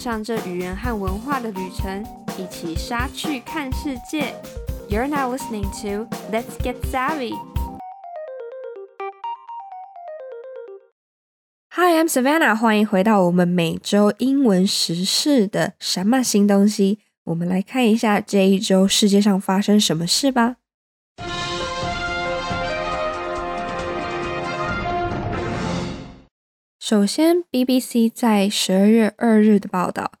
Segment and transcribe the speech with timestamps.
[0.00, 2.02] 上这语言和文化的旅程，
[2.38, 4.34] 一起杀去看世界。
[4.88, 7.34] You're now listening to Let's Get Savvy.
[11.72, 12.56] Hi, I'm Savannah.
[12.56, 17.00] 欢迎回到我们每周英文时事的什么新东西？
[17.24, 20.56] 我们来看一下这一周世界上发生什么事吧。
[26.89, 30.11] 首先，BBC 在十二月二日的报道：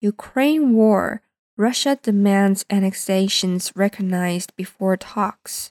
[0.00, 1.20] Ukraine war,
[1.56, 5.68] Russia demands annexations recognized before talks。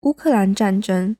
[0.00, 1.16] 乌克兰战争，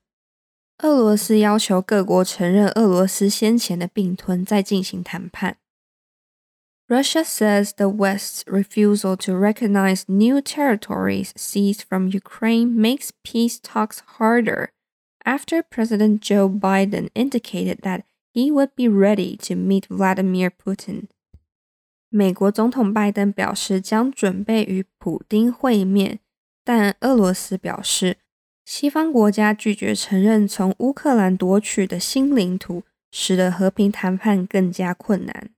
[0.79, 5.59] 俄罗斯要求各国承认俄罗斯先前的并吞，再进行谈判。
[6.89, 14.71] Russia says the West's refusal to recognize new territories seized from Ukraine makes peace talks harder
[15.27, 21.09] after President Joe Biden indicated that he would be ready to meet Vladimir Putin.
[22.09, 26.21] 美国总统拜登表示将准备与普丁会面，
[26.65, 28.19] 但俄罗斯表示，
[28.65, 35.51] 西方国家拒绝承认从乌克兰夺取的新领土，使得和平谈判更加困难。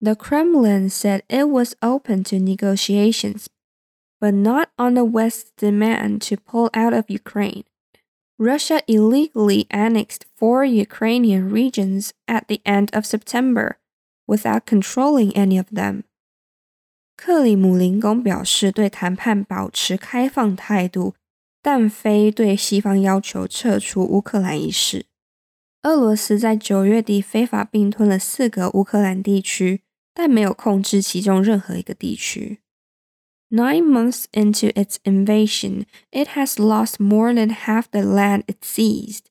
[0.00, 3.46] The Kremlin said it was open to negotiations,
[4.20, 7.64] but not on the West's demand to pull out of Ukraine.
[8.40, 13.76] Russia illegally annexed four Ukrainian regions at the end of September
[14.26, 16.02] without controlling any of them.
[17.16, 21.14] 克里姆林宫表示对谈判保持开放态度，
[21.62, 25.06] 但非对西方要求撤出乌克兰一事。
[25.82, 29.80] 俄罗斯在九月底非法并吞了四个乌克兰地区，
[30.12, 32.60] 但没有控制其中任何一个地区。
[33.50, 39.30] Nine months into its invasion, it has lost more than half the land it seized.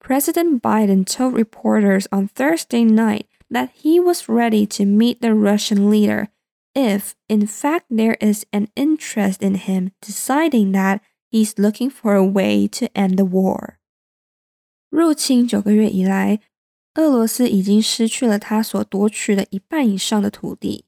[0.00, 5.90] President Biden told reporters on Thursday night that he was ready to meet the Russian
[5.90, 6.28] leader
[6.74, 12.24] if, in fact, there is an interest in him deciding that he's looking for a
[12.24, 13.78] way to end the war.
[14.88, 16.40] 入侵九个月以来，
[16.94, 20.84] 俄罗斯已经失去了他所夺取的一半以上的土地。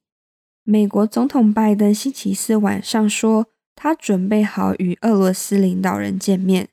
[0.71, 6.67] 美国总统拜登星期四晚上说，他准备好与俄罗斯领导人见面，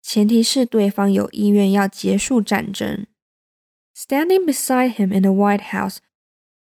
[0.00, 3.06] 前提是对方有意愿要结束战争。
[3.92, 5.96] Standing beside him in the White House,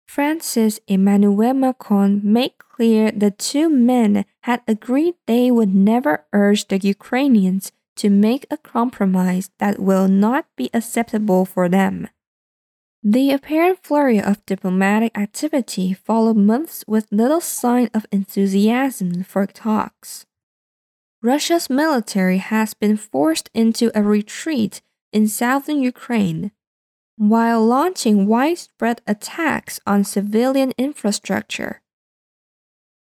[0.08, 6.78] France's Emmanuel Macron made clear the two men had agreed they would never urge the
[6.78, 12.08] Ukrainians to make a compromise that will not be acceptable for them.
[13.05, 20.25] The apparent flurry of diplomatic activity followed months with little sign of enthusiasm for talks.
[21.23, 24.81] Russia's military has been forced into a retreat
[25.11, 26.51] in southern Ukraine,
[27.17, 31.81] while launching widespread attacks on civilian infrastructure.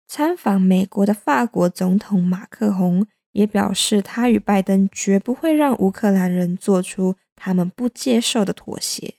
[0.07, 9.15] 参访美国的法国总统马克宏也表示，他与拜登绝不会让乌克兰人做出他们不接受的妥协。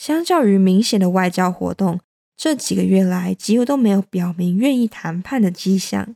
[0.00, 2.00] 相较于明显的外交活动，
[2.36, 6.14] 这几个月来几乎都没有表明愿意谈判的迹象。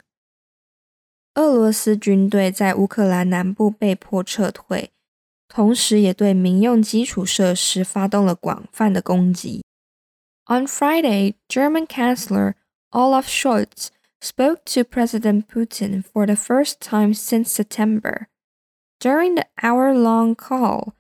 [1.35, 4.91] 俄罗斯军队在乌克兰南部被迫撤退，
[5.49, 9.65] 同时也对民用基础设施发动了广泛的攻击。
[10.47, 12.55] On Friday, German Chancellor
[12.91, 13.91] Olaf Scholz
[14.21, 18.27] spoke to President Putin for the first time since September.
[18.99, 20.95] During the hour-long call,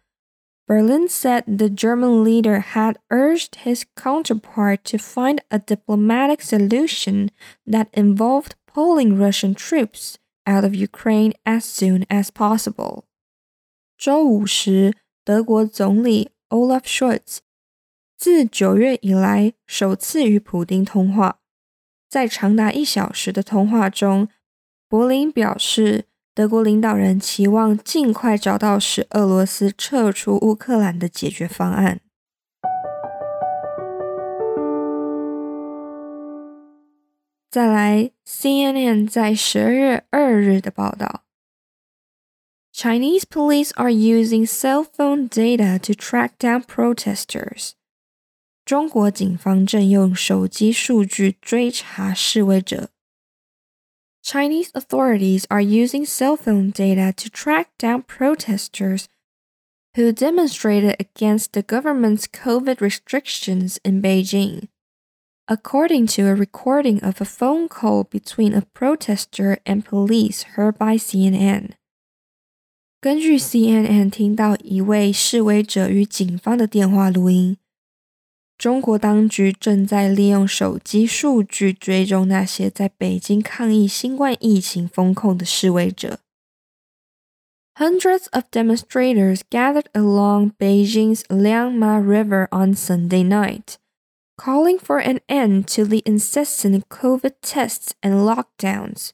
[0.66, 7.30] Berlin said the German leader had urged his counterpart to find a diplomatic solution
[7.66, 13.04] that involved pulling Russian troops out of Ukraine as soon as possible.
[13.98, 14.94] 周五时，
[15.24, 17.38] 德国总理 Olaf Scholz
[18.16, 21.40] 自九月以来首次与普京通话。
[22.08, 24.28] 在长达一小时的通话中，
[24.88, 32.01] 柏林表示 德国领导人期望尽快找到使俄罗斯撤出乌克兰的解决方案。
[37.49, 41.23] 再来，CNN 在十二月二日的报道
[42.73, 47.71] ：Chinese police are using cell phone data to track down protesters。
[48.65, 52.89] 中国警方正用手机数据追查示威者。
[54.24, 59.08] Chinese authorities are using cell phone data to track down protesters
[59.96, 64.68] who demonstrated against the government's COVID restrictions in Beijing.
[65.48, 70.96] According to a recording of a phone call between a protester and police heard by
[70.96, 71.72] CNN.
[73.00, 77.56] 根据 CNN 听到一位示威者与警方的电话录音，
[78.58, 86.20] 中国当局正在利用手机数据追踪那些在北京抗议新冠疫情封控的示威者。
[87.76, 93.78] Hundreds of demonstrators gathered along Beijing's Liangma River on Sunday night,
[94.36, 99.12] calling for an end to the incessant COVID tests and lockdowns.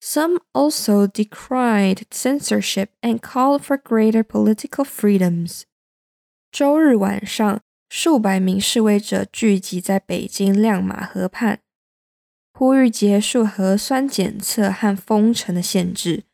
[0.00, 5.64] Some also decried censorship and called for greater political freedoms.
[6.50, 11.60] 周日晚上， 数百名示威者聚集在北京亮马河畔，
[12.52, 16.24] 呼吁结束核酸检测和封城的限制。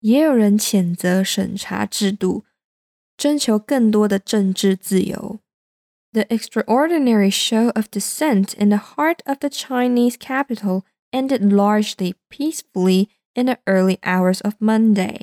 [0.00, 2.44] 也有人谴责审查制度，
[3.16, 5.38] 征求更多的政治自由。
[6.12, 13.46] The extraordinary show of dissent in the heart of the Chinese capital ended largely peacefully in
[13.46, 15.22] the early hours of Monday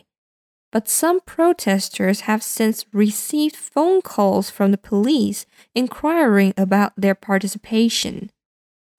[0.74, 8.30] but some protesters have since received phone calls from the police inquiring about their participation.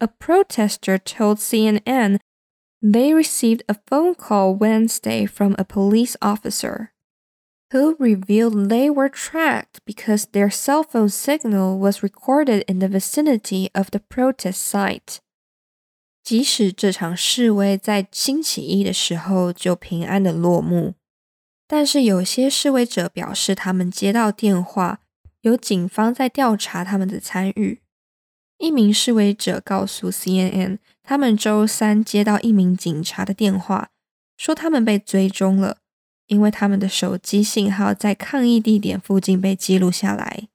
[0.00, 2.18] A protester told CNN
[2.82, 6.92] they received a phone call Wednesday from a police officer
[7.72, 13.70] who revealed they were tracked because their cell phone signal was recorded in the vicinity
[13.74, 15.20] of the protest site.
[16.22, 20.94] 即使这场示威在星期一的时候就平安的落幕。
[21.67, 24.99] 但是有些示威者表示，他们接到电话，
[25.41, 27.81] 有警方在调查他们的参与。
[28.57, 33.89] 一名示威者告诉 CNN，他们周三接到一名警察的电话，
[34.37, 35.77] 说他们被追踪了，
[36.27, 40.47] 因为他们的手机信号在抗议地点附近被记录下来。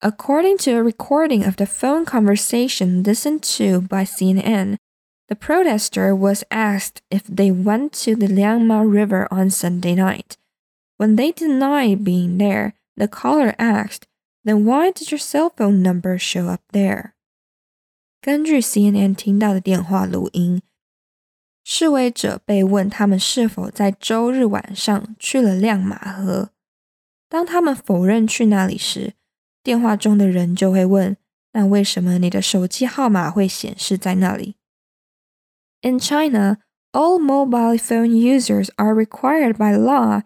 [0.00, 4.76] According to a recording of the phone conversation listened to by CNN.
[5.27, 10.37] The protester was asked if they went to the Liangma River on Sunday night.
[10.97, 14.07] When they denied being there, the caller asked,
[14.43, 17.13] Then why did your cell phone number show up there?
[18.21, 20.61] 根据 CNN 听到的电话录音，
[21.63, 26.49] 示威者被问他们是否在周日晚上去了亮马河。
[27.29, 29.13] 当他们否认去那里时，
[29.63, 31.17] 电话中的人就会问：“
[31.53, 34.54] 那为什么你的手机号码会显示在那里？”？”
[35.86, 36.58] In China,
[36.92, 40.22] all mobile phone users are required by law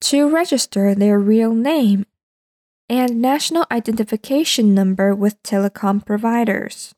[0.00, 2.06] to register their real name
[2.88, 6.92] and national identification number with telecom providers.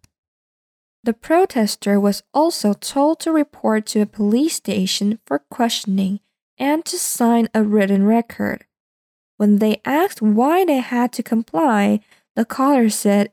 [1.04, 6.20] The protester was also told to report to a police station for questioning
[6.56, 8.64] and to sign a written record.
[9.36, 12.00] When they asked why they had to comply,
[12.34, 13.32] the caller said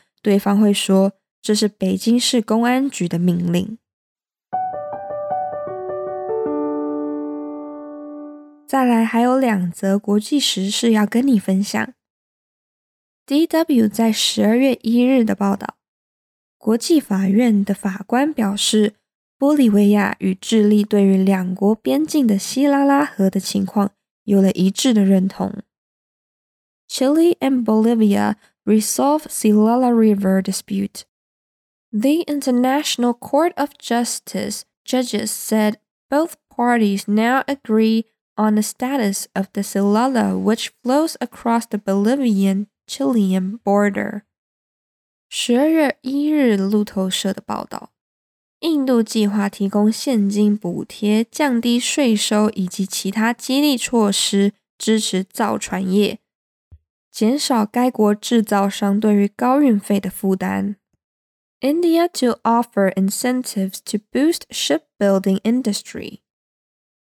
[0.21, 3.77] 对方会说这是北京市公安局的命令。
[8.67, 11.93] 再来，还有两则国际时事要跟你分享。
[13.27, 15.75] DW 在十二月一日的报道，
[16.57, 18.93] 国际法院的法官表示，
[19.37, 23.91] 玻利维亚与智利对于两国边境的西拉拉河的情况
[24.23, 25.61] 有了一致的认同。
[26.87, 31.04] Chile and Bolivia resolve Silala River dispute.
[31.92, 35.76] The International Court of Justice judges said
[36.10, 42.66] both parties now agree on the status of the Silala which flows across the Bolivian
[42.86, 44.22] Chilean border.
[45.28, 47.90] 十二月一日，路透社的报道，
[48.60, 56.19] 印度计划提供现金补贴、降低税收以及其他激励措施，支持造船业。
[57.10, 60.76] 减少该国制造商对于高运费的负担。
[61.60, 66.20] India to offer incentives to boost shipbuilding industry.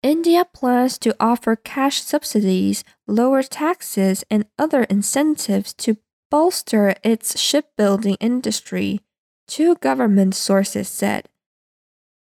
[0.04, 5.98] India plans to offer cash subsidies, lower taxes, and other incentives to
[6.30, 9.02] bolster its shipbuilding industry,
[9.48, 11.28] two government sources said.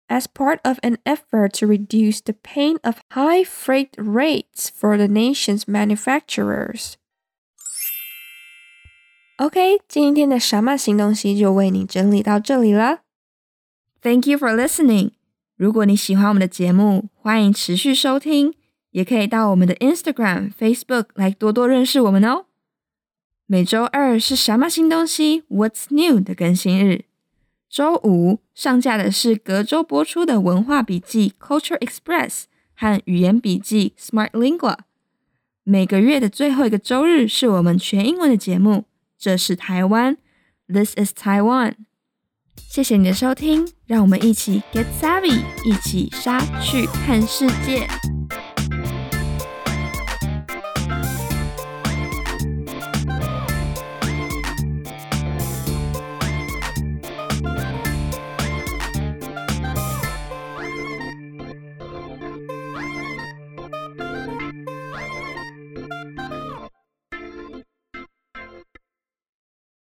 [0.09, 5.09] As part of an effort to reduce the pain of high freight rates for the
[5.09, 6.97] nation's manufacturers.
[9.40, 13.00] OK，今天的什么新东西就为你整理到这里了。
[14.02, 15.12] Thank you for listening。
[15.56, 18.54] 如果你喜欢我们的节目，欢迎持续收听，
[18.92, 22.48] 也可以到我们的 Instagram、Facebook 来多多认识我们哦。
[23.46, 27.06] 每周二是什么新东西？What's new 的更新日。
[27.70, 32.44] 周五上架的是隔周播出的文化笔记 Culture Express
[32.76, 34.80] 和语言笔记 Smart Lingua。
[35.64, 38.84] 每个月的最后一个周日是我们全英文的节目。
[39.20, 40.16] 这是台湾
[40.68, 41.74] ，This is Taiwan。
[42.56, 47.86] 谢谢你的收听，让我们一起 get savvy，一起杀去看世界。